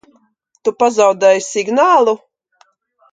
[0.67, 2.17] Tu pazaudēji signālu?